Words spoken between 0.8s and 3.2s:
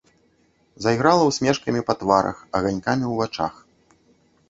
Зайграла ўсмешкамі па тварах, аганькамі